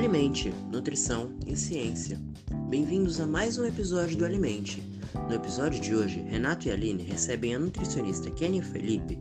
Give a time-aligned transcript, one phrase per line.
[0.00, 2.18] Alimente, Nutrição e Ciência.
[2.70, 4.80] Bem-vindos a mais um episódio do Alimente.
[5.28, 9.18] No episódio de hoje, Renato e Aline recebem a nutricionista Kenia Felipe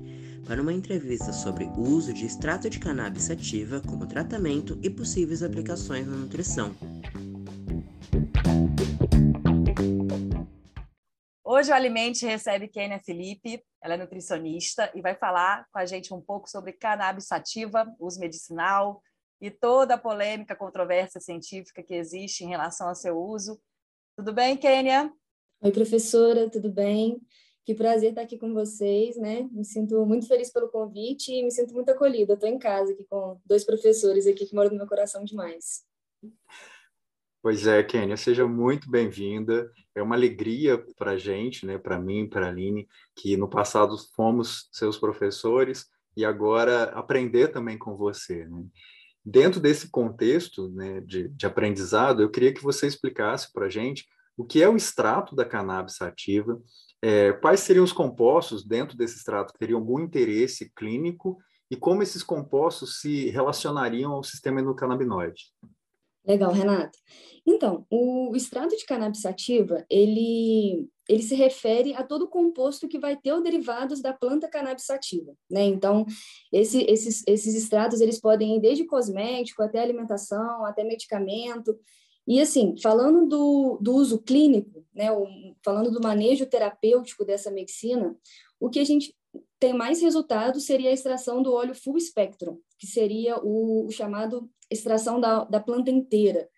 [0.47, 5.43] para uma entrevista sobre o uso de extrato de cannabis sativa como tratamento e possíveis
[5.43, 6.73] aplicações na nutrição.
[11.43, 16.13] Hoje o Alimente recebe Kenia Felipe, ela é nutricionista e vai falar com a gente
[16.13, 19.03] um pouco sobre cannabis sativa, uso medicinal
[19.41, 23.59] e toda a polêmica, controvérsia científica que existe em relação ao seu uso.
[24.15, 25.11] Tudo bem, Kenia?
[25.61, 27.21] Oi, professora, tudo bem?
[27.65, 29.47] Que prazer estar aqui com vocês, né?
[29.51, 32.33] Me sinto muito feliz pelo convite e me sinto muito acolhida.
[32.33, 35.83] Estou em casa aqui com dois professores aqui que moram no meu coração demais.
[37.41, 39.71] Pois é, Kênia, seja muito bem-vinda.
[39.95, 43.95] É uma alegria para a gente, né, para mim, para a Aline, que no passado
[44.13, 45.85] fomos seus professores
[46.17, 48.45] e agora aprender também com você.
[48.45, 48.65] Né?
[49.25, 54.05] Dentro desse contexto né, de, de aprendizado, eu queria que você explicasse para a gente
[54.37, 56.61] o que é o extrato da cannabis sativa,
[57.01, 61.37] é, quais seriam os compostos dentro desse extrato que teriam algum interesse clínico
[61.69, 65.43] e como esses compostos se relacionariam ao sistema endocannabinoide.
[66.29, 66.95] Legal, Renata.
[67.43, 73.17] Então, o extrato de cannabis sativa, ele, ele se refere a todo composto que vai
[73.17, 75.63] ter os derivados da planta cannabis sativa, né?
[75.63, 76.05] Então,
[76.53, 81.75] esse, esses, esses extratos, eles podem ir desde cosmético até alimentação, até medicamento.
[82.27, 85.11] E, assim, falando do, do uso clínico, né?
[85.11, 85.25] O,
[85.65, 88.15] falando do manejo terapêutico dessa medicina,
[88.59, 89.15] o que a gente
[89.59, 94.47] tem mais resultado seria a extração do óleo full spectrum, que seria o, o chamado
[94.71, 96.49] extração da, da planta inteira.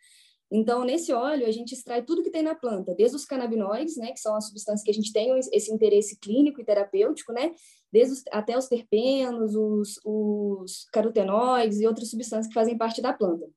[0.52, 4.12] Então, nesse óleo, a gente extrai tudo que tem na planta, desde os canabinoides, né,
[4.12, 7.54] que são as substâncias que a gente tem esse interesse clínico e terapêutico, né,
[7.90, 13.14] desde os, até os terpenos, os, os carotenoides e outras substâncias que fazem parte da
[13.14, 13.50] planta.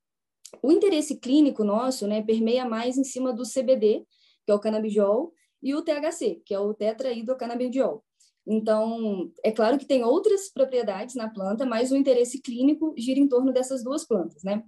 [0.63, 4.05] O interesse clínico nosso, né, permeia mais em cima do CBD,
[4.45, 8.05] que é o canabidiol, e o THC, que é o tetraidrocannabidiol.
[8.47, 13.27] Então, é claro que tem outras propriedades na planta, mas o interesse clínico gira em
[13.27, 14.63] torno dessas duas plantas, né?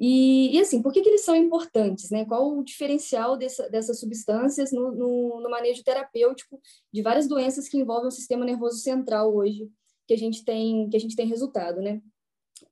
[0.00, 2.24] E, e assim, por que, que eles são importantes, né?
[2.24, 6.60] Qual o diferencial dessa, dessas substâncias no, no, no manejo terapêutico
[6.92, 9.68] de várias doenças que envolvem o sistema nervoso central hoje,
[10.06, 12.00] que a gente tem, que a gente tem resultado, né?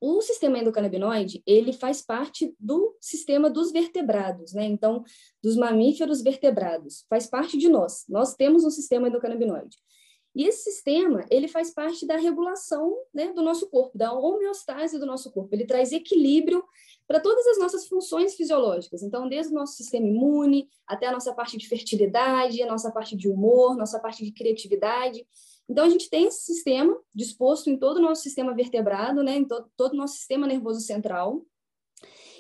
[0.01, 4.65] O sistema endocannabinoide, ele faz parte do sistema dos vertebrados, né?
[4.65, 5.03] Então,
[5.43, 8.05] dos mamíferos vertebrados, faz parte de nós.
[8.09, 9.77] Nós temos um sistema endocannabinoide.
[10.37, 15.07] E esse sistema, ele faz parte da regulação né, do nosso corpo, da homeostase do
[15.07, 15.55] nosso corpo.
[15.55, 16.63] Ele traz equilíbrio
[17.09, 19.03] para todas as nossas funções fisiológicas.
[19.03, 23.17] Então, desde o nosso sistema imune até a nossa parte de fertilidade, a nossa parte
[23.17, 25.27] de humor, nossa parte de criatividade.
[25.67, 29.45] Então, a gente tem esse sistema disposto em todo o nosso sistema vertebrado, né, em
[29.47, 31.47] todo, todo o nosso sistema nervoso central.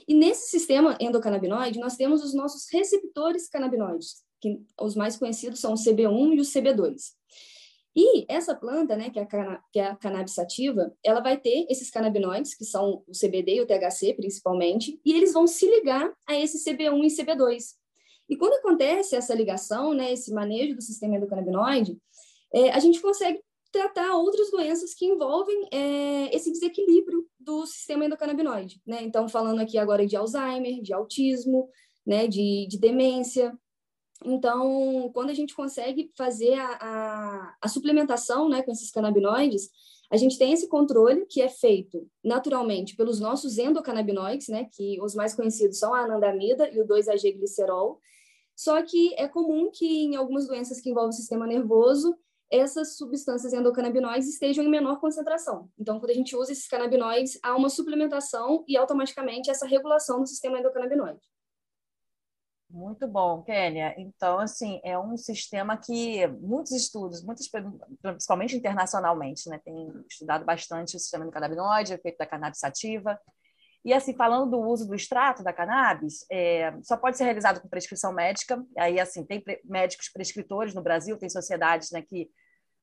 [0.07, 5.73] E nesse sistema endocannabinoide, nós temos os nossos receptores canabinoides, que os mais conhecidos são
[5.73, 7.17] o CB1 e o CB2.
[7.97, 11.67] E essa planta, né, que é, a, que é a cannabis sativa, ela vai ter
[11.71, 16.13] esses canabinoides, que são o CBD e o THC, principalmente, e eles vão se ligar
[16.29, 17.63] a esse CB1 e CB2.
[18.29, 21.97] E quando acontece essa ligação, né, esse manejo do sistema endocannabinoide,
[22.53, 23.41] é, a gente consegue
[23.73, 28.81] tratar outras doenças que envolvem é, esse desequilíbrio do sistema endocannabinoide.
[28.87, 28.99] Né?
[29.03, 31.71] Então, falando aqui agora de Alzheimer, de autismo,
[32.07, 33.57] né, de, de demência,
[34.25, 39.69] então, quando a gente consegue fazer a, a, a, suplementação né, com esses canabinoides,
[40.11, 45.15] a gente tem esse controle que é feito naturalmente pelos nossos endocannabinoides, né, que os
[45.15, 48.01] mais conhecidos são a anandamida e o 2-AG-glicerol.
[48.55, 52.17] Só que é comum que em algumas doenças que envolvem o sistema nervoso,
[52.51, 55.69] essas substâncias endocannabinoides estejam em menor concentração.
[55.79, 60.27] Então, quando a gente usa esses canabinoides, há uma suplementação e automaticamente essa regulação do
[60.27, 61.21] sistema endocannabinoide.
[62.69, 63.95] Muito bom, Kênia.
[63.97, 67.49] Então, assim, é um sistema que muitos estudos, muitos,
[68.03, 73.19] principalmente internacionalmente, né, tem estudado bastante o sistema do canabinoide, efeito da cannabis sativa.
[73.85, 77.69] E, assim, falando do uso do extrato da cannabis, é, só pode ser realizado com
[77.69, 78.61] prescrição médica.
[78.77, 82.29] Aí, assim, tem médicos prescritores no Brasil, tem sociedades né, que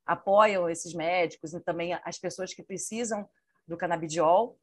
[0.06, 3.28] apoiam esses médicos e também as pessoas que precisam
[3.68, 4.57] do canabidiol.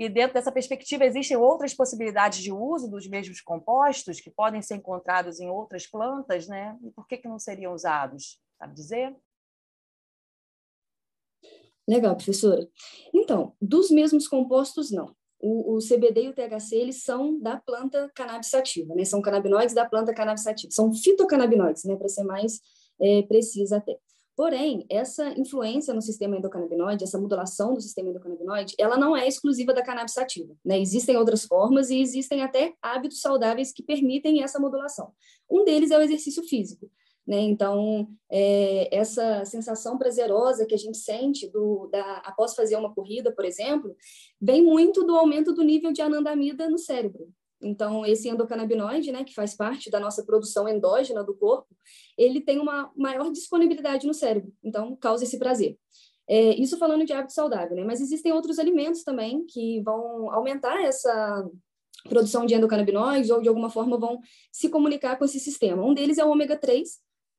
[0.00, 4.76] E dentro dessa perspectiva, existem outras possibilidades de uso dos mesmos compostos que podem ser
[4.76, 6.74] encontrados em outras plantas, né?
[6.82, 8.40] E por que, que não seriam usados?
[8.58, 9.14] Sabe dizer?
[11.86, 12.66] Legal, professora.
[13.12, 15.14] Então, dos mesmos compostos, não.
[15.38, 19.04] O, o, CBD e o THC, eles são da planta cannabis sativa, né?
[19.04, 20.72] São canabinoides da planta cannabis sativa.
[20.72, 21.94] São fitocannabinoides, né?
[21.94, 22.58] Para ser mais
[22.98, 23.98] é, precisa até.
[24.40, 29.74] Porém, essa influência no sistema endocannabinoide, essa modulação do sistema endocannabinoide, ela não é exclusiva
[29.74, 30.56] da cannabis sativa.
[30.64, 30.80] Né?
[30.80, 35.12] Existem outras formas e existem até hábitos saudáveis que permitem essa modulação.
[35.50, 36.90] Um deles é o exercício físico.
[37.26, 37.38] Né?
[37.40, 43.30] Então, é, essa sensação prazerosa que a gente sente do, da, após fazer uma corrida,
[43.30, 43.94] por exemplo,
[44.40, 47.28] vem muito do aumento do nível de anandamida no cérebro.
[47.62, 51.68] Então, esse endocannabinoide, né, que faz parte da nossa produção endógena do corpo,
[52.16, 55.78] ele tem uma maior disponibilidade no cérebro, então causa esse prazer.
[56.28, 57.84] É, isso falando de hábito saudável, né?
[57.84, 61.50] Mas existem outros alimentos também que vão aumentar essa
[62.08, 64.20] produção de endocannabinoides ou de alguma forma vão
[64.52, 65.84] se comunicar com esse sistema.
[65.84, 66.88] Um deles é o ômega 3,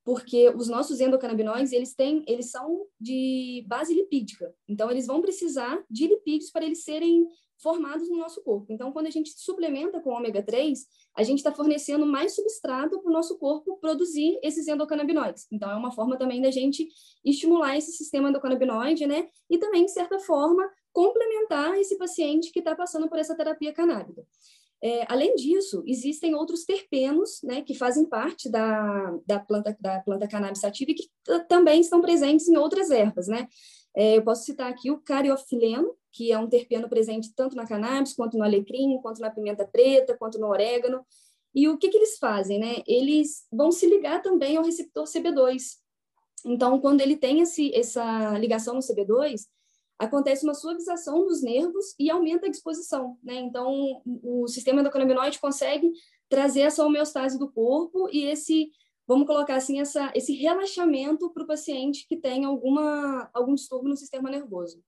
[0.04, 4.52] porque os nossos endocannabinoides, eles têm, eles são de base lipídica.
[4.68, 7.26] Então eles vão precisar de lipídios para eles serem
[7.62, 8.72] formados no nosso corpo.
[8.72, 10.86] Então, quando a gente suplementa com ômega 3,
[11.16, 15.46] a gente está fornecendo mais substrato para o nosso corpo produzir esses endocannabinoides.
[15.50, 16.88] Então, é uma forma também da gente
[17.24, 19.28] estimular esse sistema endocannabinoide, né?
[19.48, 24.22] E também, de certa forma, complementar esse paciente que está passando por essa terapia canábica.
[24.84, 30.26] É, além disso, existem outros terpenos, né, que fazem parte da, da planta da planta
[30.26, 31.08] cannabis sativa e que
[31.48, 33.46] também estão presentes em outras ervas, né?
[33.94, 38.14] É, eu posso citar aqui o cariofileno, que é um terpeno presente tanto na cannabis,
[38.14, 41.04] quanto no alecrim, quanto na pimenta preta, quanto no orégano.
[41.54, 42.58] E o que, que eles fazem?
[42.58, 42.82] Né?
[42.86, 45.76] Eles vão se ligar também ao receptor CB2.
[46.44, 49.42] Então, quando ele tem esse, essa ligação no CB2,
[49.98, 53.16] acontece uma suavização dos nervos e aumenta a disposição.
[53.22, 53.36] Né?
[53.36, 55.92] Então, o sistema endocannabinoide consegue
[56.28, 58.70] trazer essa homeostase do corpo e esse,
[59.06, 63.96] vamos colocar assim, essa, esse relaxamento para o paciente que tem alguma, algum distúrbio no
[63.96, 64.82] sistema nervoso.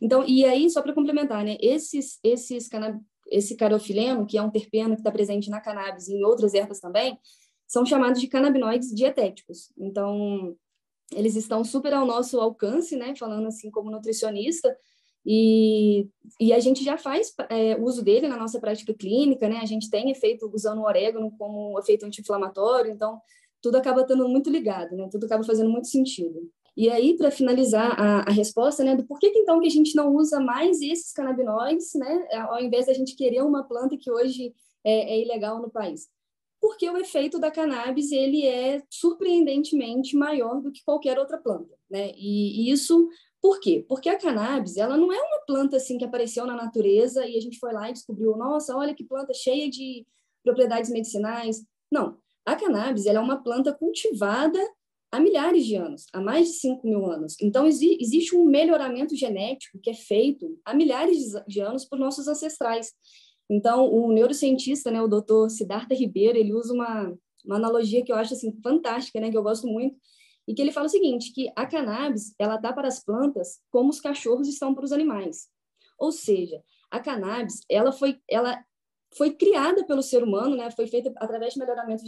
[0.00, 2.68] Então, e aí, só para complementar, né, esses, esses
[3.30, 6.80] esse carofileno, que é um terpeno que está presente na cannabis e em outras ervas
[6.80, 7.18] também,
[7.66, 9.72] são chamados de canabinoides dietéticos.
[9.78, 10.56] Então,
[11.12, 14.76] eles estão super ao nosso alcance, né, falando assim como nutricionista,
[15.24, 16.08] e,
[16.40, 19.90] e a gente já faz é, uso dele na nossa prática clínica, né, a gente
[19.90, 23.20] tem efeito usando o orégano como efeito anti-inflamatório, então
[23.60, 26.50] tudo acaba estando muito ligado, né, tudo acaba fazendo muito sentido.
[26.76, 29.94] E aí, para finalizar a, a, resposta, né, do porquê que então que a gente
[29.94, 34.54] não usa mais esses canabinoides, né, ao invés da gente querer uma planta que hoje
[34.84, 36.08] é, é ilegal no país?
[36.60, 42.12] Porque o efeito da cannabis ele é surpreendentemente maior do que qualquer outra planta, né?
[42.16, 43.08] E, e isso
[43.40, 43.84] por quê?
[43.88, 47.40] Porque a cannabis, ela não é uma planta assim que apareceu na natureza e a
[47.40, 50.06] gente foi lá e descobriu, nossa, olha que planta cheia de
[50.44, 51.64] propriedades medicinais.
[51.90, 54.60] Não, a cannabis ela é uma planta cultivada
[55.10, 57.36] há milhares de anos, há mais de 5 mil anos.
[57.40, 62.28] Então, exi existe um melhoramento genético que é feito há milhares de anos por nossos
[62.28, 62.92] ancestrais.
[63.50, 67.12] Então, o neurocientista, né, o doutor Siddhartha Ribeiro, ele usa uma,
[67.44, 69.96] uma analogia que eu acho assim, fantástica, né, que eu gosto muito,
[70.46, 73.90] e que ele fala o seguinte, que a cannabis ela dá para as plantas como
[73.90, 75.48] os cachorros estão para os animais.
[75.98, 78.62] Ou seja, a cannabis ela foi, ela
[79.16, 82.04] foi criada pelo ser humano, né, foi feita através de melhoramento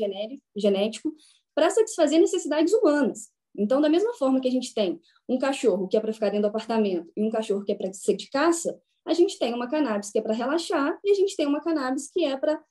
[0.56, 1.12] genético
[1.54, 3.30] para satisfazer necessidades humanas.
[3.56, 6.42] Então, da mesma forma que a gente tem um cachorro que é para ficar dentro
[6.42, 9.68] do apartamento e um cachorro que é para ser de caça, a gente tem uma
[9.68, 12.62] cannabis que é para relaxar e a gente tem uma cannabis que é para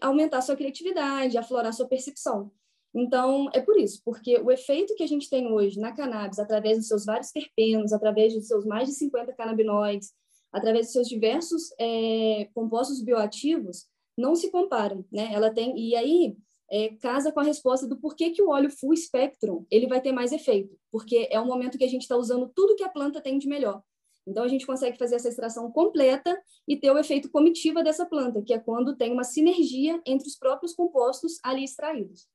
[0.00, 2.50] aumentar sua criatividade, aflorar sua percepção.
[2.94, 6.78] Então, é por isso, porque o efeito que a gente tem hoje na cannabis, através
[6.78, 10.12] dos seus vários terpenos, através dos seus mais de 50 canabinoides,
[10.52, 15.30] através dos seus diversos é, compostos bioativos, não se comparam, né?
[15.32, 16.36] Ela tem, e aí
[16.70, 20.12] é, casa com a resposta do porquê que o óleo full spectrum ele vai ter
[20.12, 23.20] mais efeito, porque é o momento que a gente está usando tudo que a planta
[23.20, 23.82] tem de melhor.
[24.26, 28.42] Então a gente consegue fazer essa extração completa e ter o efeito comitiva dessa planta,
[28.42, 32.28] que é quando tem uma sinergia entre os próprios compostos ali extraídos.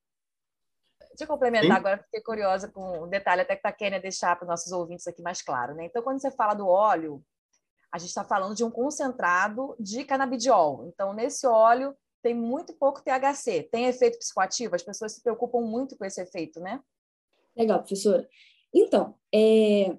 [1.09, 1.77] Deixa eu complementar Sim.
[1.77, 5.05] agora, fiquei curiosa com um detalhe até que a Kênia deixar para os nossos ouvintes
[5.07, 5.75] aqui mais claro.
[5.75, 5.85] Né?
[5.85, 7.21] Então, quando você fala do óleo,
[7.91, 10.85] a gente está falando de um concentrado de canabidiol.
[10.87, 13.63] Então, nesse óleo tem muito pouco THC.
[13.71, 14.75] Tem efeito psicoativo?
[14.75, 16.81] As pessoas se preocupam muito com esse efeito, né?
[17.55, 18.27] Legal, professora.
[18.73, 19.97] Então, é,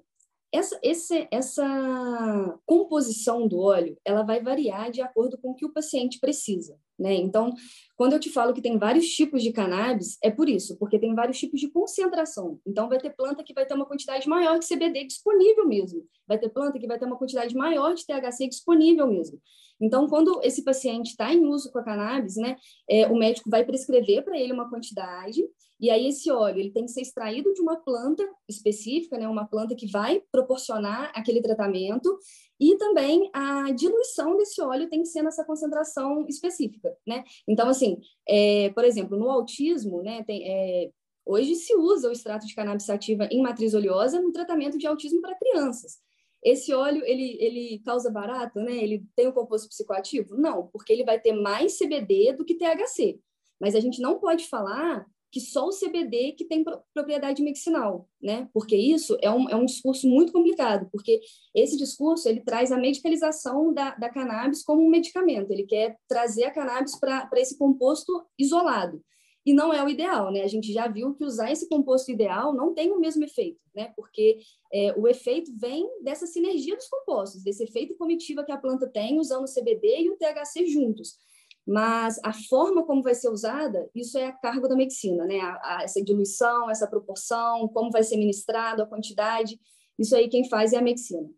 [0.51, 5.73] essa, esse, essa composição do óleo, ela vai variar de acordo com o que o
[5.73, 7.13] paciente precisa, né?
[7.15, 7.53] Então,
[7.95, 11.13] quando eu te falo que tem vários tipos de cannabis, é por isso, porque tem
[11.13, 12.59] vários tipos de concentração.
[12.65, 16.03] Então, vai ter planta que vai ter uma quantidade maior de CBD disponível mesmo.
[16.27, 19.39] Vai ter planta que vai ter uma quantidade maior de THC disponível mesmo.
[19.79, 22.55] Então, quando esse paciente está em uso com a cannabis, né,
[22.89, 25.43] é, o médico vai prescrever para ele uma quantidade,
[25.79, 29.45] e aí esse óleo ele tem que ser extraído de uma planta específica, né, uma
[29.45, 32.17] planta que vai proporcionar aquele tratamento,
[32.59, 37.23] e também a diluição desse óleo tem que ser nessa concentração específica, né?
[37.45, 37.82] Então, assim,
[38.27, 40.89] é, por exemplo, no autismo, né, tem, é,
[41.25, 45.21] Hoje se usa o extrato de cannabis sativa em matriz oleosa no tratamento de autismo
[45.21, 45.99] para crianças.
[46.43, 48.75] Esse óleo, ele, ele causa barato, né?
[48.75, 50.35] Ele tem o um composto psicoativo?
[50.35, 53.17] Não, porque ele vai ter mais CBD do que THC.
[53.59, 56.63] Mas a gente não pode falar que só o CBD que tem
[56.93, 58.47] propriedade medicinal, né?
[58.53, 61.19] Porque isso é um, é um discurso muito complicado, porque
[61.55, 66.43] esse discurso ele traz a medicalização da, da cannabis como um medicamento, ele quer trazer
[66.43, 69.03] a cannabis para esse composto isolado.
[69.43, 70.43] E não é o ideal, né?
[70.43, 73.91] A gente já viu que usar esse composto ideal não tem o mesmo efeito, né?
[73.95, 74.37] Porque
[74.71, 79.19] é, o efeito vem dessa sinergia dos compostos, desse efeito comitiva que a planta tem
[79.19, 81.17] usando o CBD e o THC juntos
[81.65, 85.39] mas a forma como vai ser usada, isso é a cargo da medicina, né?
[85.39, 89.59] A, a, essa diluição, essa proporção, como vai ser ministrado, a quantidade,
[89.97, 91.29] isso aí quem faz é a medicina.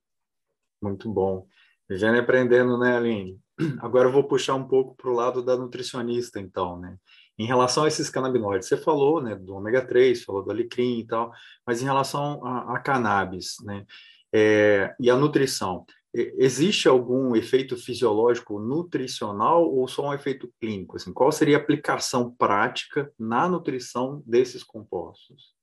[0.81, 1.47] Muito bom.
[1.87, 3.39] Vivendo aprendendo, né, Aline?
[3.79, 6.97] Agora eu vou puxar um pouco para o lado da nutricionista, então, né?
[7.37, 11.05] Em relação a esses canabinoides, você falou, né, do ômega 3, falou do alecrim e
[11.05, 11.31] tal,
[11.67, 13.85] mas em relação a, a cannabis, né,
[14.33, 20.95] é, e a nutrição, existe algum efeito fisiológico nutricional ou só um efeito clínico?
[20.95, 25.53] Assim, qual seria a aplicação prática na nutrição desses compostos?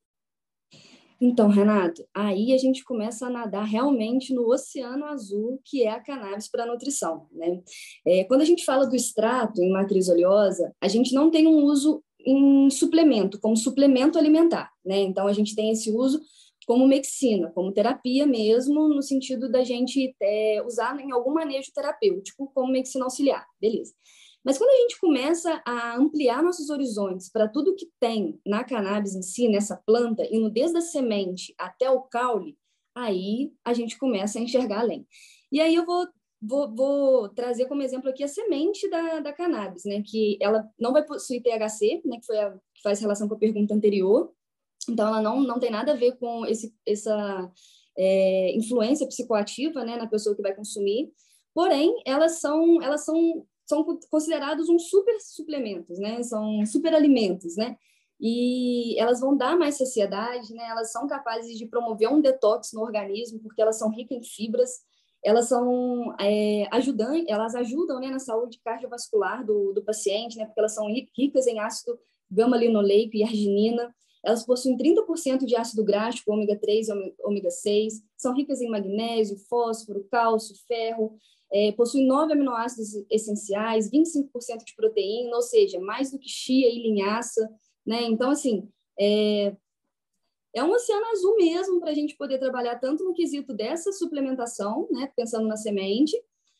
[1.25, 6.01] Então, Renato, aí a gente começa a nadar realmente no oceano azul, que é a
[6.01, 7.29] cannabis para nutrição.
[7.31, 7.63] Né?
[8.05, 11.63] É, quando a gente fala do extrato em matriz oleosa, a gente não tem um
[11.63, 14.69] uso em suplemento, como suplemento alimentar.
[14.85, 15.01] Né?
[15.01, 16.21] Então, a gente tem esse uso
[16.67, 22.51] como medicina, como terapia mesmo, no sentido da gente é, usar em algum manejo terapêutico,
[22.55, 23.93] como medicina auxiliar, beleza.
[24.45, 29.15] Mas quando a gente começa a ampliar nossos horizontes para tudo que tem na cannabis
[29.15, 32.57] em si, nessa planta, indo desde a semente até o caule,
[32.95, 35.07] aí a gente começa a enxergar além.
[35.51, 36.09] E aí eu vou,
[36.41, 40.03] vou, vou trazer como exemplo aqui a semente da, da cannabis, né?
[40.05, 42.19] Que ela não vai possuir THC, né?
[42.19, 44.33] Que foi a que faz relação com a pergunta anterior,
[44.89, 47.51] então, ela não, não tem nada a ver com esse, essa
[47.97, 51.13] é, influência psicoativa né, na pessoa que vai consumir,
[51.55, 56.23] porém, elas são, elas são, são considerados um super suplementos, né?
[56.23, 57.77] São super alimentos, né?
[58.21, 60.65] E elas vão dar mais saciedade, né?
[60.69, 64.71] Elas são capazes de promover um detox no organismo, porque elas são ricas em fibras,
[65.25, 70.47] elas são é, ajudam, elas ajudam né, na saúde cardiovascular do, do paciente, né?
[70.47, 70.87] Porque elas são
[71.17, 71.99] ricas em ácido
[72.31, 78.35] gama-linoleico e arginina, elas possuem 30% de ácido gráfico, ômega 3 e ômega 6, são
[78.35, 81.17] ricas em magnésio, fósforo, cálcio, ferro,
[81.53, 86.83] é, possuem nove aminoácidos essenciais, 25% de proteína, ou seja, mais do que chia e
[86.83, 87.51] linhaça,
[87.85, 88.03] né?
[88.05, 89.55] Então, assim, é,
[90.55, 94.87] é um oceano azul mesmo para a gente poder trabalhar tanto no quesito dessa suplementação,
[94.91, 96.17] né, pensando na semente,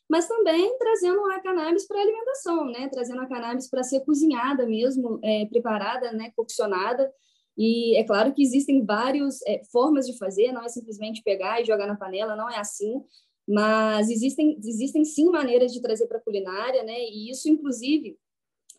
[0.09, 5.19] mas também trazendo a cannabis para alimentação, né, trazendo a cannabis para ser cozinhada mesmo,
[5.23, 7.13] é, preparada, né, coccionada,
[7.57, 11.65] e é claro que existem várias é, formas de fazer, não é simplesmente pegar e
[11.65, 13.03] jogar na panela, não é assim,
[13.47, 16.99] mas existem, existem sim maneiras de trazer para a culinária, né?
[16.99, 18.17] E isso, inclusive,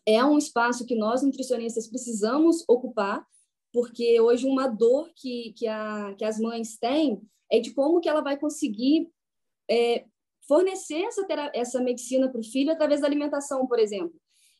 [0.06, 3.24] é um espaço que nós nutricionistas precisamos ocupar,
[3.72, 8.08] porque hoje uma dor que, que, a, que as mães têm é de como que
[8.08, 9.08] ela vai conseguir
[9.70, 10.04] é,
[10.46, 14.14] fornecer essa, essa medicina para o filho através da alimentação, por exemplo.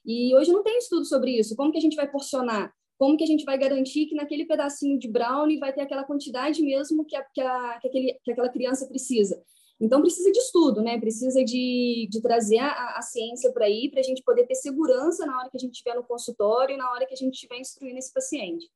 [0.04, 1.56] E hoje não tem estudo sobre isso.
[1.56, 2.72] Como que a gente vai porcionar?
[3.04, 6.62] Como que a gente vai garantir que naquele pedacinho de brownie vai ter aquela quantidade
[6.62, 9.44] mesmo que, a, que, a, que, aquele, que aquela criança precisa.
[9.78, 10.98] Então, precisa de estudo, né?
[10.98, 15.26] Precisa de, de trazer a, a ciência para aí, para a gente poder ter segurança
[15.26, 17.58] na hora que a gente estiver no consultório e na hora que a gente estiver
[17.58, 18.70] instruindo esse paciente.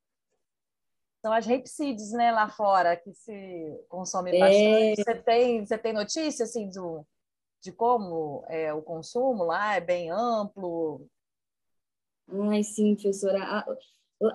[1.22, 4.38] São as rapeseeds, né, lá fora, que se consome é...
[4.38, 5.04] bastante.
[5.04, 7.02] Você tem, você tem notícia, assim, do,
[7.62, 11.08] de como é, o consumo lá é bem amplo?
[12.50, 13.64] Ai, sim, professora.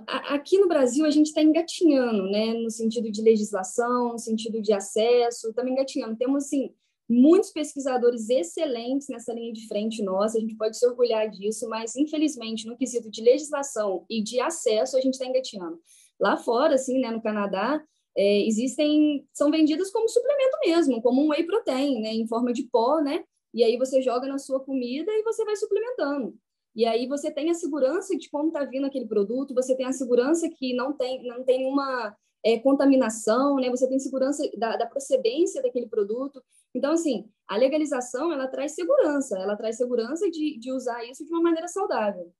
[0.08, 4.72] Aqui no Brasil, a gente está engatinhando, né, no sentido de legislação, no sentido de
[4.72, 6.16] acesso, estamos engatinhando.
[6.16, 6.74] Temos, assim,
[7.10, 11.96] muitos pesquisadores excelentes nessa linha de frente nossa, a gente pode se orgulhar disso, mas,
[11.98, 15.78] infelizmente, no quesito de legislação e de acesso, a gente está engatinhando.
[16.18, 17.84] Lá fora, assim, né, no Canadá,
[18.16, 22.64] é, existem, são vendidas como suplemento mesmo, como um whey protein, né, em forma de
[22.64, 23.24] pó, né,
[23.54, 26.36] e aí você joga na sua comida e você vai suplementando.
[26.76, 29.94] E aí você tem a segurança de como está vindo aquele produto, você tem a
[29.94, 33.70] segurança que não tem, não tem nenhuma é, contaminação, né?
[33.70, 36.44] Você tem segurança da, da, procedência daquele produto.
[36.76, 41.32] Então, assim, a legalização, ela traz segurança, ela traz segurança de, de usar isso de
[41.32, 42.34] uma maneira saudável.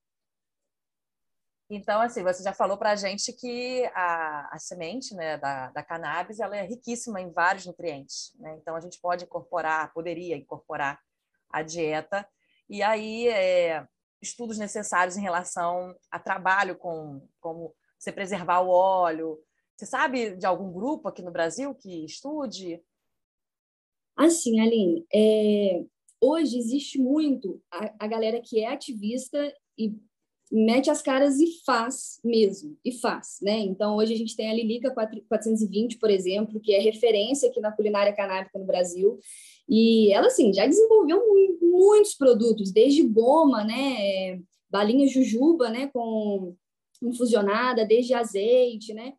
[1.70, 5.82] Então, assim, você já falou para a gente que a, a semente né, da, da,
[5.82, 8.34] cannabis ela é riquíssima em vários nutrientes.
[8.38, 8.58] Né?
[8.60, 11.00] Então, a gente pode incorporar, poderia incorporar
[11.48, 12.28] a dieta.
[12.68, 13.86] E aí, é,
[14.24, 19.38] estudos necessários em relação a trabalho com como você preservar o óleo.
[19.76, 22.82] Você sabe de algum grupo aqui no Brasil que estude?
[24.16, 25.84] Assim, Aline, é,
[26.20, 29.96] hoje existe muito a, a galera que é ativista e
[30.54, 33.58] mete as caras e faz mesmo, e faz, né?
[33.58, 34.94] Então, hoje a gente tem a Lilica
[35.28, 39.18] 420, por exemplo, que é referência aqui na culinária canábica no Brasil,
[39.68, 41.20] e ela, assim, já desenvolveu
[41.60, 46.54] muitos produtos, desde goma, né, balinha jujuba, né, com
[47.02, 49.14] infusionada, desde azeite, né,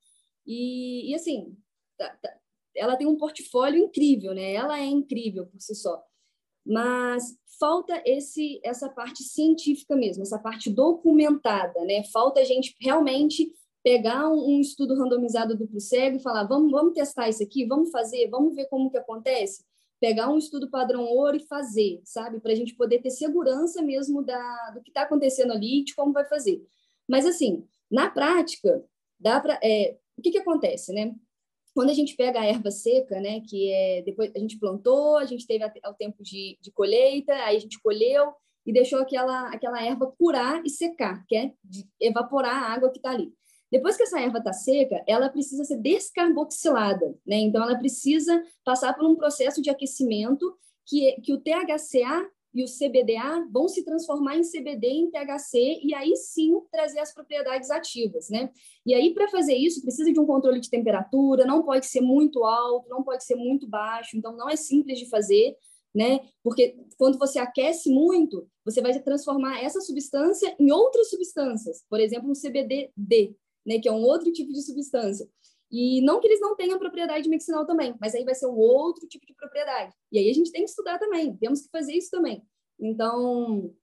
[0.48, 1.54] e, e assim,
[1.98, 2.34] tá, tá,
[2.74, 6.02] ela tem um portfólio incrível, né, ela é incrível por si só,
[6.66, 12.04] mas falta esse essa parte científica mesmo, essa parte documentada, né?
[12.12, 13.52] Falta a gente realmente
[13.84, 17.92] pegar um, um estudo randomizado duplo cego e falar, vamos, vamos testar isso aqui, vamos
[17.92, 19.64] fazer, vamos ver como que acontece,
[20.00, 24.24] pegar um estudo padrão ouro e fazer, sabe, para a gente poder ter segurança mesmo
[24.24, 26.66] da, do que está acontecendo ali, de como vai fazer.
[27.08, 28.84] Mas assim, na prática,
[29.20, 31.14] dá para é, o que que acontece, né?
[31.76, 35.26] Quando a gente pega a erva seca, né, que é depois a gente plantou, a
[35.26, 38.34] gente teve o tempo de, de colheita, aí a gente colheu
[38.66, 41.52] e deixou aquela aquela erva curar e secar, que é
[42.00, 43.34] evaporar a água que está ali.
[43.70, 47.36] Depois que essa erva está seca, ela precisa ser descarboxilada, né?
[47.40, 52.68] Então ela precisa passar por um processo de aquecimento que, que o THCA e o
[52.68, 58.30] CBDA vão se transformar em CBD em THC e aí sim trazer as propriedades ativas,
[58.30, 58.50] né?
[58.86, 62.46] E aí para fazer isso precisa de um controle de temperatura, não pode ser muito
[62.46, 65.58] alto, não pode ser muito baixo, então não é simples de fazer,
[65.94, 66.22] né?
[66.42, 72.30] Porque quando você aquece muito, você vai transformar essa substância em outras substâncias, por exemplo,
[72.30, 73.36] um CBD-D,
[73.66, 75.28] né, que é um outro tipo de substância.
[75.72, 79.08] E não que eles não tenham propriedade medicinal também, mas aí vai ser um outro
[79.08, 79.94] tipo de propriedade.
[80.12, 82.44] E aí a gente tem que estudar também, temos que fazer isso também.
[82.80, 83.74] Então,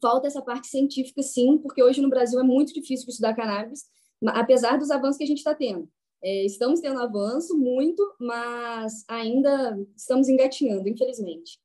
[0.00, 3.84] falta essa parte científica, sim, porque hoje no Brasil é muito difícil estudar cannabis,
[4.26, 5.88] apesar dos avanços que a gente está tendo.
[6.22, 11.60] É, estamos tendo avanço, muito, mas ainda estamos engatinhando, infelizmente.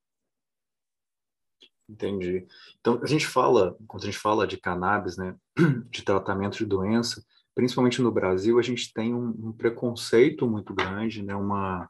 [1.90, 2.48] Entendi.
[2.80, 5.36] Então, a gente fala, quando a gente fala de cannabis, né,
[5.90, 7.24] de tratamento de doença,
[7.56, 11.36] principalmente no Brasil, a gente tem um, um preconceito muito grande, né?
[11.36, 11.90] Uma,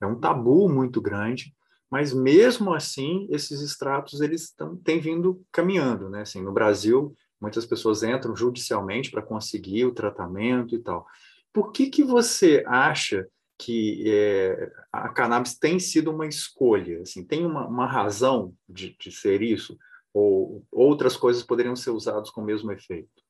[0.00, 1.54] é um tabu muito grande,
[1.90, 6.22] mas mesmo assim, esses extratos eles tão, têm vindo caminhando, né?
[6.22, 11.06] Assim, no Brasil, muitas pessoas entram judicialmente para conseguir o tratamento e tal.
[11.52, 13.26] Por que que você acha
[13.58, 17.00] que é, a cannabis tem sido uma escolha?
[17.00, 19.78] Assim, tem uma, uma razão de, de ser isso?
[20.12, 23.25] Ou outras coisas poderiam ser usadas com o mesmo efeito?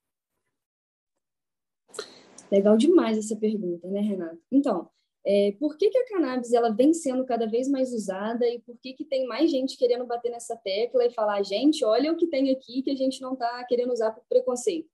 [2.51, 4.39] Legal demais essa pergunta, né, Renato?
[4.51, 4.89] Então,
[5.25, 8.79] é, por que, que a cannabis ela vem sendo cada vez mais usada e por
[8.79, 12.29] que, que tem mais gente querendo bater nessa tecla e falar, gente, olha o que
[12.29, 14.89] tem aqui que a gente não está querendo usar por preconceito?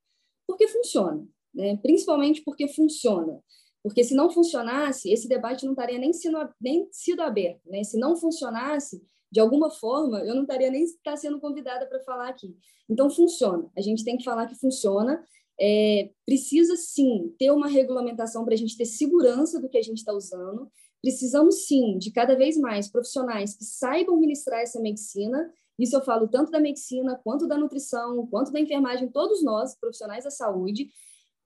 [0.46, 1.76] Porque funciona, né?
[1.76, 3.42] principalmente porque funciona.
[3.82, 7.60] Porque se não funcionasse, esse debate não estaria nem, sendo, nem sido aberto.
[7.66, 7.82] Né?
[7.84, 12.28] Se não funcionasse, de alguma forma, eu não estaria nem estar sendo convidada para falar
[12.28, 12.56] aqui.
[12.88, 13.68] Então, funciona.
[13.76, 15.22] A gente tem que falar que funciona
[15.64, 19.98] é, precisa sim ter uma regulamentação para a gente ter segurança do que a gente
[19.98, 20.68] está usando.
[21.00, 25.48] Precisamos sim de cada vez mais profissionais que saibam ministrar essa medicina.
[25.78, 30.24] Isso eu falo tanto da medicina, quanto da nutrição, quanto da enfermagem, todos nós, profissionais
[30.24, 30.90] da saúde,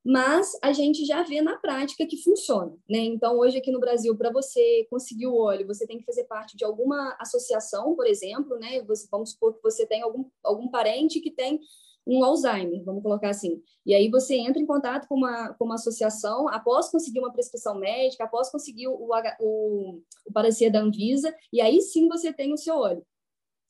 [0.03, 3.01] mas a gente já vê na prática que funciona, né?
[3.01, 6.57] Então, hoje aqui no Brasil, para você conseguir o óleo, você tem que fazer parte
[6.57, 8.83] de alguma associação, por exemplo, né?
[8.85, 11.61] Você, vamos supor que você tem algum, algum parente que tem
[12.07, 13.61] um Alzheimer, vamos colocar assim.
[13.85, 17.79] E aí você entra em contato com uma, com uma associação, após conseguir uma prescrição
[17.79, 19.09] médica, após conseguir o,
[19.41, 23.05] o, o parecer da Anvisa, e aí sim você tem o seu óleo.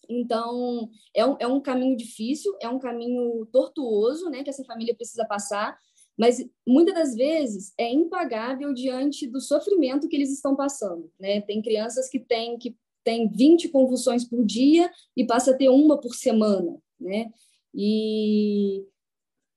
[0.08, 4.94] Então, é um, é um caminho difícil, é um caminho tortuoso, né, que essa família
[4.94, 5.76] precisa passar,
[6.16, 11.42] mas muitas das vezes é impagável diante do sofrimento que eles estão passando, né?
[11.42, 16.00] Tem crianças que têm que tem 20 convulsões por dia e passa a ter uma
[16.00, 17.30] por semana, né?
[17.76, 18.86] E,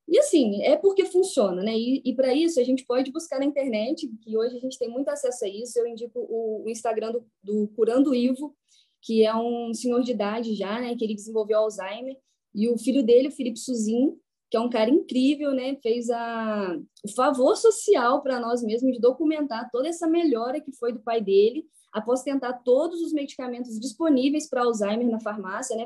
[0.08, 1.78] e assim, é porque funciona, né?
[1.78, 4.90] E, e para isso a gente pode buscar na internet, que hoje a gente tem
[4.90, 5.80] muito acesso a isso.
[5.80, 8.54] Eu indico o, o Instagram do, do, Curando Ivo,
[9.02, 10.96] que é um senhor de idade já, né?
[10.96, 12.18] Que ele desenvolveu Alzheimer.
[12.54, 14.18] E o filho dele, o Felipe Suzin,
[14.52, 15.78] que é um cara incrível, né?
[15.82, 20.92] Fez a, o favor social para nós mesmos de documentar toda essa melhora que foi
[20.92, 25.86] do pai dele após tentar todos os medicamentos disponíveis para Alzheimer na farmácia, né,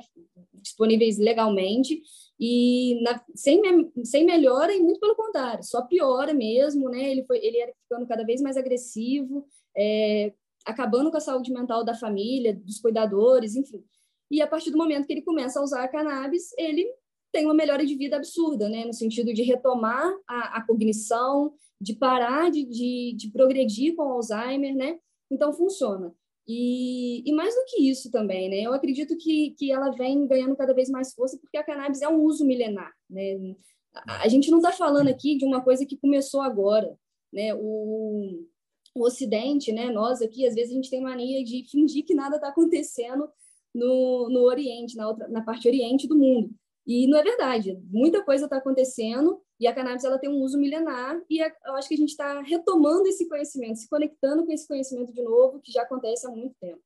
[0.54, 2.02] disponíveis legalmente,
[2.39, 3.62] e na, sem,
[4.04, 8.08] sem melhora, e muito pelo contrário, só piora mesmo, né, ele, foi, ele era ficando
[8.08, 9.46] cada vez mais agressivo,
[9.78, 10.34] é,
[10.66, 13.84] acabando com a saúde mental da família, dos cuidadores, enfim.
[14.32, 16.88] E a partir do momento que ele começa a usar a cannabis, ele
[17.32, 18.86] tem uma melhora de vida absurda, né?
[18.86, 24.76] No sentido de retomar a, a cognição, de parar de, de, de, progredir com Alzheimer,
[24.76, 24.98] né?
[25.34, 26.13] Então, funciona.
[26.48, 28.58] E, e, mais do que isso também, né?
[28.62, 32.10] Eu acredito que, que ela vem ganhando cada vez mais força porque a cannabis é
[32.10, 33.56] um uso milenar, né?
[33.93, 36.98] A, a gente não está falando aqui de uma coisa que começou agora,
[37.32, 37.54] né?
[37.56, 38.46] O,
[38.93, 39.89] o Ocidente, né?
[39.89, 43.30] Nós aqui, às vezes, a gente tem mania de fingir que nada está acontecendo
[43.74, 46.54] no, no Oriente, na, outra, na parte Oriente do mundo.
[46.86, 47.80] E não é verdade.
[47.89, 51.88] Muita coisa está acontecendo e a cannabis ela tem um uso milenar e eu acho
[51.88, 55.72] que a gente está retomando esse conhecimento, se conectando com esse conhecimento de novo que
[55.72, 56.82] já acontece há muito tempo.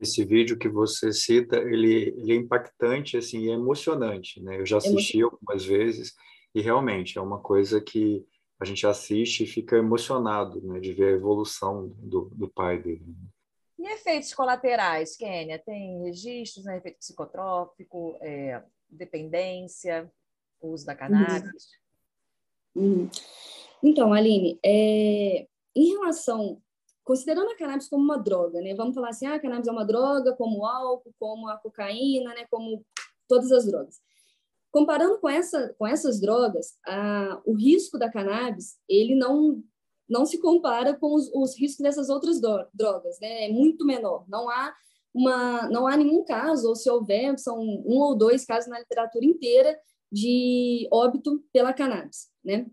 [0.00, 4.60] Esse vídeo que você cita, ele, ele é impactante, assim, é emocionante, né?
[4.60, 6.12] Eu já assisti algumas vezes
[6.54, 8.26] e realmente é uma coisa que
[8.60, 13.04] a gente assiste e fica emocionado, né, de ver a evolução do, do pai dele.
[13.78, 15.58] E efeitos colaterais, Kênia?
[15.58, 16.78] Tem registros, né?
[16.78, 20.10] efeito psicotrópico, é, dependência,
[20.60, 21.68] uso da cannabis?
[22.74, 23.08] Uhum.
[23.82, 26.60] Então, Aline, é, em relação,
[27.04, 28.74] considerando a cannabis como uma droga, né?
[28.74, 32.34] Vamos falar assim, ah, a cannabis é uma droga, como o álcool, como a cocaína,
[32.34, 32.46] né?
[32.50, 32.84] Como
[33.28, 34.00] todas as drogas.
[34.72, 39.62] Comparando com, essa, com essas drogas, a, o risco da cannabis, ele não
[40.08, 42.38] não se compara com os, os riscos dessas outras
[42.72, 43.46] drogas, né?
[43.46, 44.24] É muito menor.
[44.28, 44.74] Não há
[45.14, 49.24] uma, não há nenhum caso, ou se houver, são um ou dois casos na literatura
[49.24, 49.78] inteira
[50.10, 52.66] de óbito pela cannabis, né?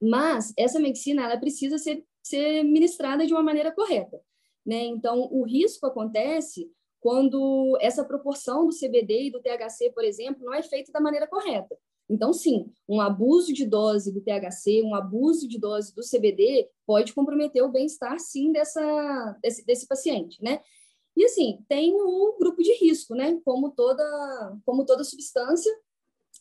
[0.00, 4.20] Mas essa medicina ela precisa ser, ser ministrada de uma maneira correta,
[4.64, 4.84] né?
[4.84, 10.52] Então o risco acontece quando essa proporção do CBD e do THC, por exemplo, não
[10.52, 11.76] é feita da maneira correta.
[12.08, 17.12] Então, sim, um abuso de dose do THC, um abuso de dose do CBD pode
[17.12, 20.60] comprometer o bem-estar, sim, dessa, desse, desse paciente, né?
[21.16, 23.40] E assim, tem o grupo de risco, né?
[23.44, 25.72] Como toda, como toda substância,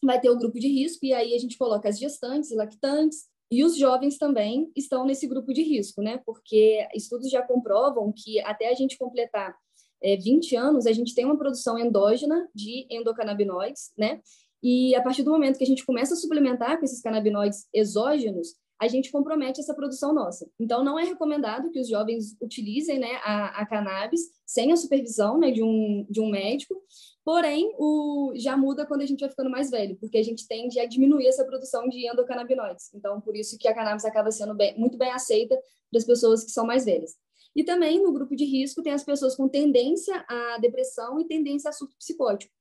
[0.05, 3.25] vai ter o grupo de risco, e aí a gente coloca as gestantes e lactantes,
[3.51, 6.19] e os jovens também estão nesse grupo de risco, né?
[6.25, 9.55] Porque estudos já comprovam que até a gente completar
[10.01, 14.19] é, 20 anos, a gente tem uma produção endógena de endocannabinoides, né?
[14.61, 18.55] E a partir do momento que a gente começa a suplementar com esses canabinoides exógenos,
[18.79, 20.49] a gente compromete essa produção nossa.
[20.59, 25.37] Então, não é recomendado que os jovens utilizem né, a, a cannabis sem a supervisão
[25.37, 26.75] né, de, um, de um médico,
[27.23, 30.79] porém, o, já muda quando a gente vai ficando mais velho, porque a gente tende
[30.79, 32.93] a diminuir essa produção de endocannabinoides.
[32.93, 35.55] Então, por isso que a cannabis acaba sendo bem, muito bem aceita
[35.89, 37.13] para as pessoas que são mais velhas.
[37.55, 41.69] E também, no grupo de risco, tem as pessoas com tendência à depressão e tendência
[41.69, 42.53] a surto psicótico.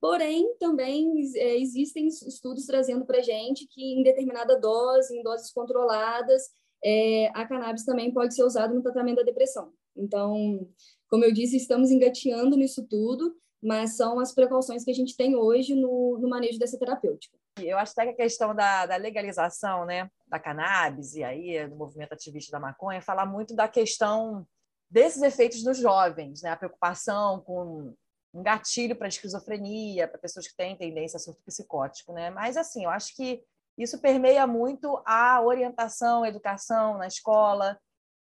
[0.00, 6.50] Porém, também é, existem estudos trazendo para gente que em determinada dose, em doses controladas,
[6.82, 9.72] é, a cannabis também pode ser usada no tratamento da depressão.
[9.94, 10.66] Então,
[11.08, 15.36] como eu disse, estamos engateando nisso tudo, mas são as precauções que a gente tem
[15.36, 17.36] hoje no, no manejo dessa terapêutica.
[17.58, 21.76] Eu acho até que a questão da, da legalização né, da cannabis e aí do
[21.76, 24.46] movimento ativista da maconha fala muito da questão
[24.88, 26.50] desses efeitos dos jovens, né?
[26.50, 27.94] a preocupação com
[28.32, 32.30] um gatilho para esquizofrenia, para pessoas que têm tendência a surto psicótico, né?
[32.30, 33.42] Mas assim, eu acho que
[33.76, 37.78] isso permeia muito a orientação, a educação na escola,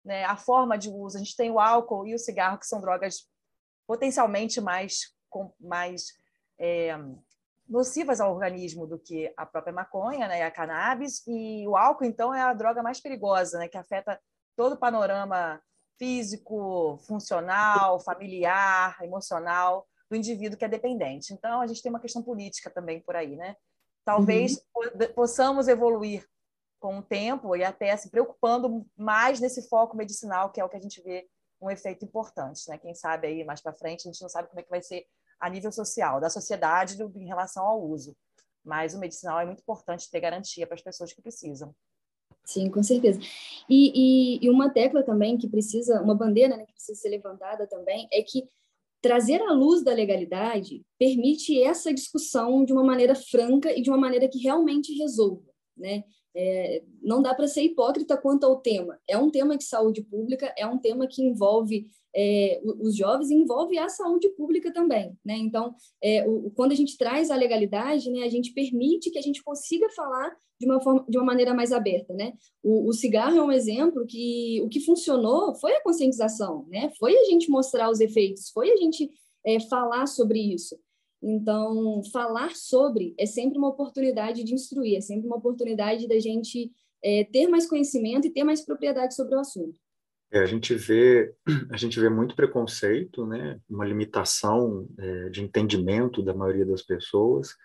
[0.03, 0.23] né?
[0.25, 1.17] A forma de uso.
[1.17, 3.27] A gente tem o álcool e o cigarro que são drogas
[3.87, 5.13] potencialmente mais
[5.59, 6.05] mais
[6.57, 6.97] é,
[7.67, 10.39] nocivas ao organismo do que a própria maconha, né?
[10.39, 13.67] E a cannabis e o álcool então é a droga mais perigosa, né?
[13.67, 14.21] Que afeta
[14.55, 15.59] todo o panorama
[15.97, 21.33] físico, funcional, familiar, emocional do indivíduo que é dependente.
[21.33, 23.55] Então, a gente tem uma questão política também por aí, né?
[24.03, 25.13] Talvez uhum.
[25.15, 26.27] possamos evoluir
[26.79, 30.77] com o tempo e até se preocupando mais nesse foco medicinal, que é o que
[30.77, 31.27] a gente vê
[31.59, 32.77] um efeito importante, né?
[32.77, 35.05] Quem sabe aí mais para frente, a gente não sabe como é que vai ser
[35.39, 38.15] a nível social, da sociedade em relação ao uso.
[38.63, 41.73] Mas o medicinal é muito importante ter garantia para as pessoas que precisam.
[42.43, 43.19] Sim, com certeza.
[43.67, 47.65] E, e, e, uma tecla também que precisa, uma bandeira né, que precisa ser levantada
[47.67, 48.47] também, é que
[49.05, 53.99] trazer à luz da legalidade permite essa discussão de uma maneira franca e de uma
[53.99, 55.45] maneira que realmente resolva,
[55.77, 56.03] né?
[56.35, 58.99] É, não dá para ser hipócrita quanto ao tema.
[59.07, 63.35] É um tema de saúde pública, é um tema que envolve é, os jovens e
[63.35, 65.35] envolve a saúde pública também, né?
[65.37, 69.21] Então, é, o, quando a gente traz a legalidade, né, a gente permite que a
[69.21, 72.33] gente consiga falar de uma forma, de uma maneira mais aberta, né?
[72.63, 76.91] O, o, cigarro é um exemplo que o que funcionou foi a conscientização, né?
[76.97, 79.09] Foi a gente mostrar os efeitos, foi a gente
[79.45, 80.77] é, falar sobre isso.
[81.27, 86.71] Então, falar sobre é sempre uma oportunidade de instruir, é sempre uma oportunidade da gente
[87.03, 89.79] é, ter mais conhecimento e ter mais propriedade sobre o assunto.
[90.31, 91.33] É, a gente vê
[91.71, 93.59] a gente vê muito preconceito, né?
[93.67, 97.55] Uma limitação é, de entendimento da maioria das pessoas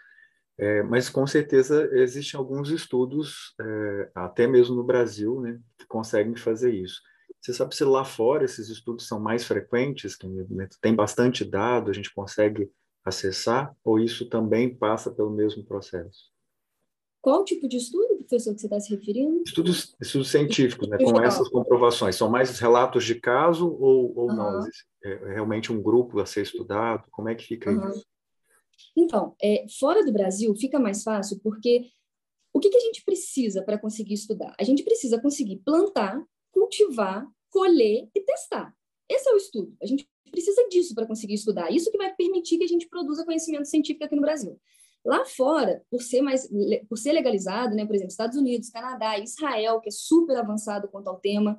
[0.59, 6.37] É, mas com certeza existem alguns estudos, é, até mesmo no Brasil, né, que conseguem
[6.37, 7.01] fazer isso.
[7.41, 11.91] Você sabe se lá fora esses estudos são mais frequentes, que né, tem bastante dado,
[11.91, 12.71] a gente consegue
[13.11, 16.31] acessar, ou isso também passa pelo mesmo processo?
[17.21, 19.43] Qual tipo de estudo, professor, que você está se referindo?
[19.45, 22.17] Estudos, estudos científicos, né, com essas comprovações.
[22.17, 24.37] São mais relatos de caso ou, ou uhum.
[24.37, 24.67] não?
[25.05, 27.05] É, é realmente um grupo a ser estudado?
[27.11, 27.91] Como é que fica uhum.
[27.91, 28.07] isso?
[28.97, 31.91] Então, é, fora do Brasil fica mais fácil porque
[32.53, 34.55] o que, que a gente precisa para conseguir estudar?
[34.59, 38.75] A gente precisa conseguir plantar, cultivar, colher e testar.
[39.09, 39.77] Esse é o estudo.
[39.83, 41.71] A gente precisa disso para conseguir estudar.
[41.71, 44.59] Isso que vai permitir que a gente produza conhecimento científico aqui no Brasil.
[45.05, 46.49] Lá fora, por ser mais
[46.89, 51.09] por ser legalizado, né, por exemplo, Estados Unidos, Canadá, Israel, que é super avançado quanto
[51.09, 51.59] ao tema,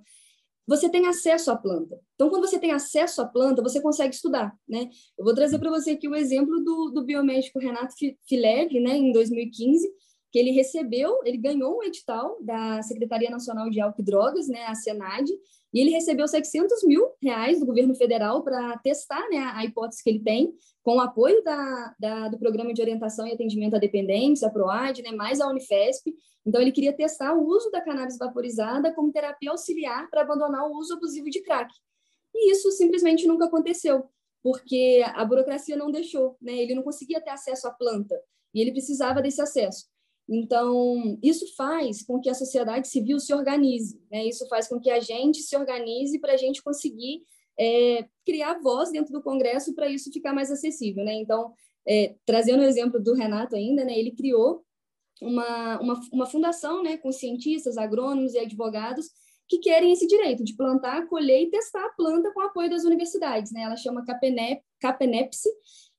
[0.68, 2.00] você tem acesso à planta.
[2.16, 4.90] Então, quando você tem acesso à planta, você consegue estudar, né?
[5.18, 7.94] Eu vou trazer para você aqui o exemplo do, do biomédico Renato
[8.28, 9.92] Filev, né, em 2015,
[10.32, 14.66] que ele recebeu, ele ganhou um edital da Secretaria Nacional de Álcool e Drogas, né,
[14.66, 15.30] a Senad,
[15.74, 20.10] e ele recebeu 600 mil reais do governo federal para testar né, a hipótese que
[20.10, 24.44] ele tem, com o apoio da, da, do Programa de Orientação e Atendimento a Dependentes,
[24.44, 26.14] a PROAD, né, mais a Unifesp.
[26.46, 30.78] Então, ele queria testar o uso da cannabis vaporizada como terapia auxiliar para abandonar o
[30.78, 31.72] uso abusivo de crack.
[32.34, 34.06] E isso simplesmente nunca aconteceu,
[34.42, 36.54] porque a burocracia não deixou, né?
[36.54, 38.20] ele não conseguia ter acesso à planta,
[38.54, 39.91] e ele precisava desse acesso.
[40.34, 44.26] Então, isso faz com que a sociedade civil se organize, né?
[44.26, 47.22] isso faz com que a gente se organize para a gente conseguir
[47.60, 51.04] é, criar voz dentro do Congresso para isso ficar mais acessível.
[51.04, 51.16] Né?
[51.16, 51.52] Então,
[51.86, 54.00] é, trazendo o exemplo do Renato ainda, né?
[54.00, 54.64] ele criou
[55.22, 59.08] uma, uma, uma fundação né, com cientistas, agrônomos e advogados
[59.50, 63.52] que querem esse direito de plantar, colher e testar a planta com apoio das universidades.
[63.52, 63.64] Né?
[63.64, 65.50] Ela chama Capenep, Capenepse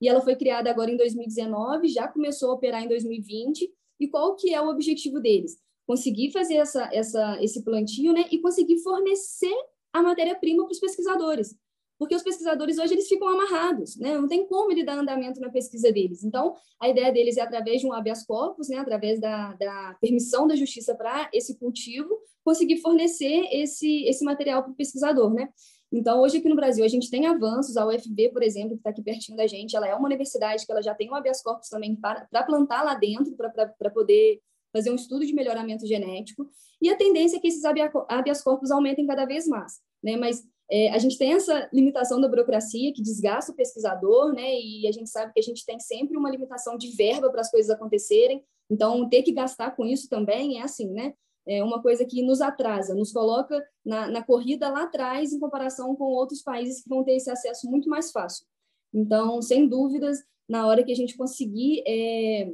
[0.00, 3.70] e ela foi criada agora em 2019, já começou a operar em 2020
[4.02, 5.58] e qual que é o objetivo deles?
[5.86, 9.54] Conseguir fazer essa, essa, esse plantio né, e conseguir fornecer
[9.92, 11.56] a matéria-prima para os pesquisadores.
[11.98, 14.18] Porque os pesquisadores hoje eles ficam amarrados, né?
[14.18, 16.24] não tem como ele dar andamento na pesquisa deles.
[16.24, 20.48] Então, a ideia deles é, através de um habeas corpus, né, através da, da permissão
[20.48, 25.32] da justiça para esse cultivo, conseguir fornecer esse, esse material para o pesquisador.
[25.32, 25.48] Né?
[25.92, 27.76] Então, hoje aqui no Brasil, a gente tem avanços.
[27.76, 30.72] A UFB, por exemplo, que está aqui pertinho da gente, ela é uma universidade que
[30.72, 34.40] ela já tem um habeas corpus também para, plantar lá dentro, para poder
[34.72, 36.48] fazer um estudo de melhoramento genético.
[36.80, 39.80] E a tendência é que esses habeas corpus aumentem cada vez mais.
[40.02, 40.16] Né?
[40.16, 44.58] Mas é, a gente tem essa limitação da burocracia que desgasta o pesquisador, né?
[44.58, 47.50] E a gente sabe que a gente tem sempre uma limitação de verba para as
[47.50, 48.42] coisas acontecerem.
[48.70, 51.12] Então, ter que gastar com isso também é assim, né?
[51.46, 55.94] É uma coisa que nos atrasa, nos coloca na, na, corrida lá atrás em comparação
[55.96, 58.46] com outros países que vão ter esse acesso muito mais fácil.
[58.94, 62.52] Então, sem dúvidas, na hora que a gente conseguir é,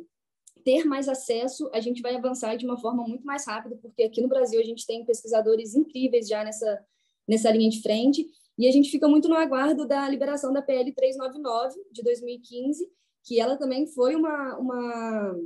[0.65, 4.21] ter mais acesso, a gente vai avançar de uma forma muito mais rápida, porque aqui
[4.21, 6.81] no Brasil a gente tem pesquisadores incríveis já nessa,
[7.27, 10.93] nessa linha de frente, e a gente fica muito no aguardo da liberação da PL
[10.93, 12.91] 399 de 2015,
[13.25, 15.37] que ela também foi uma, uma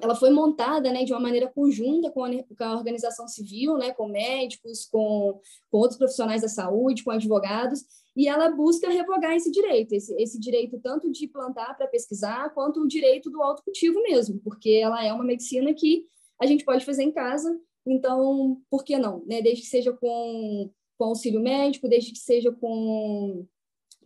[0.00, 4.86] ela foi montada né, de uma maneira conjunta com a, organização civil, né, com médicos,
[4.86, 5.38] com,
[5.70, 7.84] com, outros profissionais da saúde, com advogados,
[8.16, 12.80] e ela busca revogar esse direito, esse, esse direito tanto de plantar para pesquisar, quanto
[12.80, 16.06] o direito do autocultivo mesmo, porque ela é uma medicina que
[16.40, 19.24] a gente pode fazer em casa, então, por que não?
[19.26, 19.42] Né?
[19.42, 23.46] Desde que seja com, com auxílio médico, desde que seja com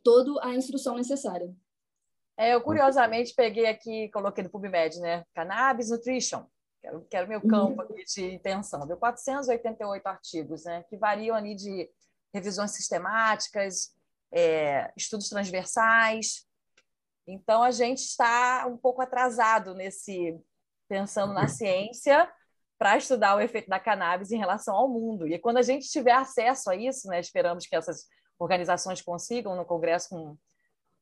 [0.03, 1.55] toda a instrução necessária.
[2.37, 5.25] É, eu curiosamente peguei aqui, coloquei no PubMed, né?
[5.35, 6.47] Cannabis Nutrition,
[7.09, 8.87] que era o meu campo aqui de intenção.
[8.87, 10.85] Deu 488 artigos, né?
[10.89, 11.91] Que variam ali de
[12.35, 13.95] revisões sistemáticas,
[14.33, 16.47] é, estudos transversais.
[17.27, 20.39] Então, a gente está um pouco atrasado nesse,
[20.89, 22.31] pensando na ciência,
[22.79, 25.27] para estudar o efeito da cannabis em relação ao mundo.
[25.27, 28.05] E quando a gente tiver acesso a isso, né, esperamos que essas
[28.39, 30.37] organizações consigam no Congresso com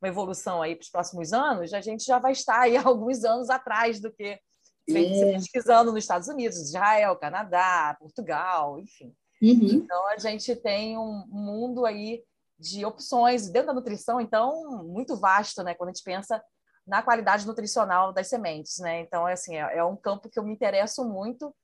[0.04, 3.48] uma evolução aí para os próximos anos, a gente já vai estar aí alguns anos
[3.48, 4.38] atrás do que
[4.86, 5.32] vem é.
[5.32, 9.14] pesquisando nos Estados Unidos, Israel, Canadá, Portugal, enfim.
[9.42, 9.68] Uhum.
[9.72, 12.22] Então a gente tem um mundo aí
[12.58, 15.74] de opções dentro da nutrição, então muito vasto, né?
[15.74, 16.42] Quando a gente pensa
[16.86, 19.00] na qualidade nutricional das sementes, né?
[19.00, 21.54] Então é assim é, é um campo que eu me interesso muito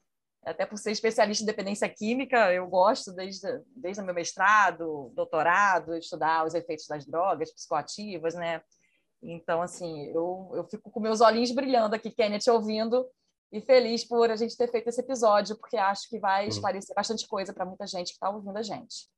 [0.44, 5.94] até por ser especialista em dependência química, eu gosto desde, desde o meu mestrado, doutorado,
[5.94, 8.62] estudar os efeitos das drogas psicoativas, né?
[9.22, 13.06] Então, assim, eu, eu fico com meus olhinhos brilhando aqui, te ouvindo,
[13.52, 16.48] e feliz por a gente ter feito esse episódio, porque acho que vai uhum.
[16.48, 19.10] esclarecer bastante coisa para muita gente que está ouvindo a gente.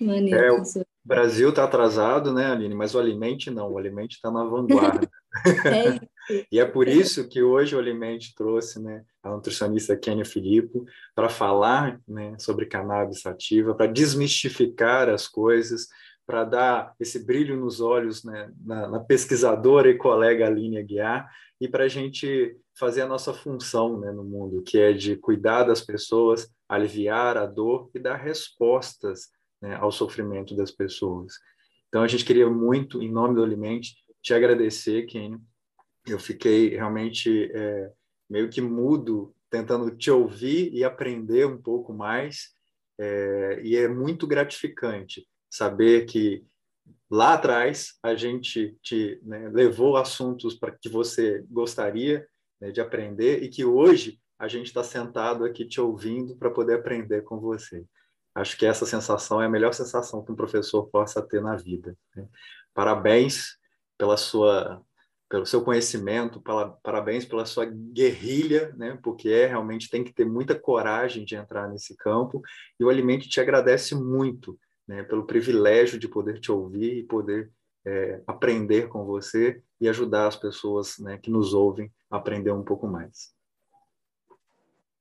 [0.00, 0.62] É, o
[1.04, 2.74] Brasil está atrasado, né, Aline?
[2.74, 5.10] Mas o Alimente não, o Alimente está na vanguarda.
[5.66, 6.08] é,
[6.52, 11.28] E é por isso que hoje o Alimente trouxe né, a nutricionista Kênia Filippo para
[11.28, 15.88] falar né, sobre cannabis sativa, para desmistificar as coisas,
[16.26, 21.28] para dar esse brilho nos olhos né, na, na, pesquisadora e colega Aline Aguiar,
[21.60, 25.64] e para a gente fazer a nossa função né, no mundo, que é de cuidar
[25.64, 31.34] das pessoas, aliviar a dor e dar respostas né, ao sofrimento das pessoas.
[31.88, 35.38] Então, a gente queria muito, em nome do Alimente, te agradecer, Kenny.
[36.06, 37.90] Eu fiquei realmente é,
[38.28, 42.54] meio que mudo, tentando te ouvir e aprender um pouco mais.
[42.98, 46.44] É, e é muito gratificante saber que
[47.10, 52.26] lá atrás a gente te né, levou assuntos para que você gostaria
[52.60, 56.74] né, de aprender e que hoje a gente está sentado aqui te ouvindo para poder
[56.74, 57.84] aprender com você.
[58.34, 61.96] Acho que essa sensação é a melhor sensação que um professor possa ter na vida.
[62.14, 62.28] Né?
[62.72, 63.58] Parabéns
[63.96, 64.80] pela sua
[65.28, 66.42] pelo seu conhecimento,
[66.82, 68.98] parabéns pela sua guerrilha, né?
[69.02, 72.40] Porque é realmente tem que ter muita coragem de entrar nesse campo.
[72.80, 75.02] E o Alimento te agradece muito, né?
[75.02, 77.52] Pelo privilégio de poder te ouvir e poder
[77.86, 81.18] é, aprender com você e ajudar as pessoas, né?
[81.18, 83.34] Que nos ouvem a aprender um pouco mais.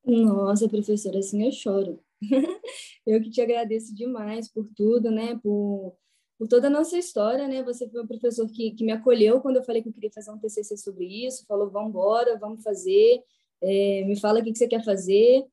[0.06, 2.00] Nossa, professora, assim eu choro.
[3.06, 5.40] eu que te agradeço demais por tudo, né?
[5.42, 5.96] Por,
[6.38, 7.64] por toda a nossa história, né?
[7.64, 10.32] Você foi um professor que, que me acolheu quando eu falei que eu queria fazer
[10.32, 13.22] um TCC sobre isso, falou, vamos embora, vamos fazer,
[13.62, 15.46] é, me fala o que, que você quer fazer.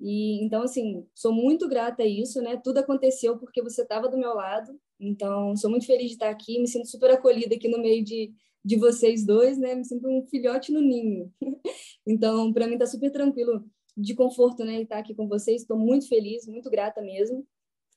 [0.00, 2.56] E então, assim, sou muito grata a isso, né?
[2.56, 4.76] Tudo aconteceu porque você estava do meu lado.
[4.98, 8.32] Então, sou muito feliz de estar aqui, me sinto super acolhida aqui no meio de,
[8.64, 9.76] de vocês dois, né?
[9.76, 11.32] Me sinto um filhote no ninho.
[12.06, 13.64] então, para mim tá super tranquilo
[13.96, 15.62] de conforto, né, estar aqui com vocês.
[15.62, 17.46] Estou muito feliz, muito grata mesmo.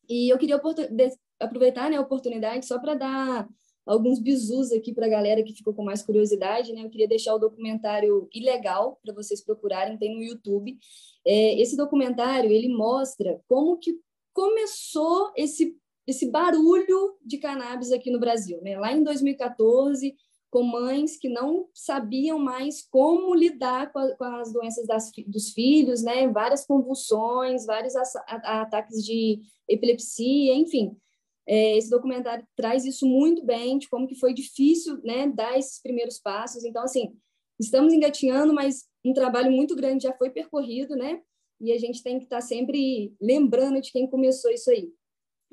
[0.08, 0.60] E eu queria
[1.40, 3.48] aproveitar né, a oportunidade só para dar
[3.86, 6.84] alguns bizus aqui para a galera que ficou com mais curiosidade, né?
[6.84, 10.78] Eu queria deixar o documentário Ilegal para vocês procurarem, tem no YouTube.
[11.26, 13.96] É, esse documentário ele mostra como que
[14.34, 18.78] começou esse esse barulho de cannabis aqui no Brasil, né?
[18.78, 20.16] Lá em 2014
[20.52, 25.52] com mães que não sabiam mais como lidar com, a, com as doenças das, dos
[25.52, 26.28] filhos, né?
[26.30, 27.94] Várias convulsões, vários
[28.26, 30.96] ataques de epilepsia, enfim.
[31.48, 35.82] É, esse documentário traz isso muito bem, de como que foi difícil, né, dar esses
[35.82, 36.64] primeiros passos.
[36.64, 37.16] Então, assim,
[37.60, 41.22] estamos engatinhando, mas um trabalho muito grande já foi percorrido, né?
[41.62, 44.92] E a gente tem que estar tá sempre lembrando de quem começou isso aí.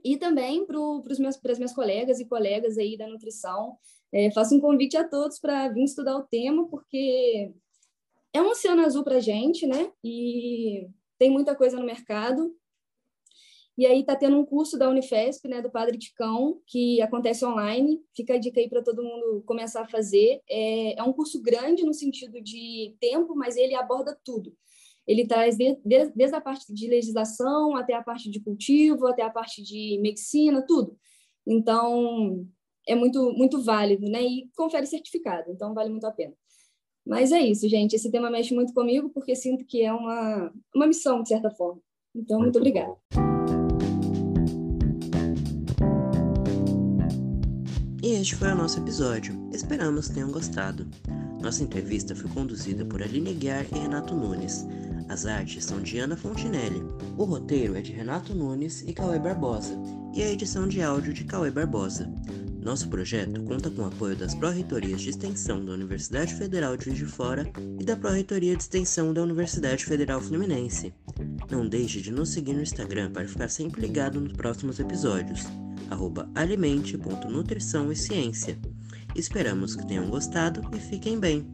[0.05, 0.79] E também para
[1.11, 3.77] as minhas colegas e colegas aí da nutrição,
[4.13, 7.53] é, faço um convite a todos para vir estudar o tema, porque
[8.33, 9.93] é um oceano azul para a gente, né?
[10.03, 12.55] E tem muita coisa no mercado.
[13.83, 18.01] E aí está tendo um curso da Unifesp, né, do Padre Ticão, que acontece online.
[18.15, 20.41] Fica a dica aí para todo mundo começar a fazer.
[20.49, 24.57] É, é, um curso grande no sentido de tempo, mas ele aborda tudo.
[25.05, 29.23] Ele traz de, de, desde a parte de legislação até a parte de cultivo, até
[29.23, 30.97] a parte de medicina, tudo.
[31.45, 32.47] Então,
[32.87, 34.23] é muito, muito válido, né?
[34.23, 36.35] E confere certificado, então vale muito a pena.
[37.05, 37.97] Mas é isso, gente.
[37.97, 41.83] Esse tema mexe muito comigo porque sinto que é uma, uma missão, de certa forma.
[42.15, 43.32] Então, muito, muito obrigada.
[48.13, 49.35] Este foi o nosso episódio.
[49.55, 50.87] Esperamos que tenham gostado.
[51.41, 54.67] Nossa entrevista foi conduzida por Aline Guiar e Renato Nunes.
[55.09, 56.85] As artes são de Ana Fontinelli.
[57.17, 59.75] O roteiro é de Renato Nunes e Cauê Barbosa.
[60.15, 62.13] E a edição de áudio de Cauê Barbosa.
[62.63, 66.99] Nosso projeto conta com o apoio das Pró-Reitorias de Extensão da Universidade Federal de Juiz
[66.99, 70.95] de Fora e da Pró-Reitoria de Extensão da Universidade Federal Fluminense.
[71.51, 75.45] Não deixe de nos seguir no Instagram para ficar sempre ligado nos próximos episódios,
[76.37, 78.57] alimente.nutrição e ciência.
[79.17, 81.45] Esperamos que tenham gostado e fiquem bem!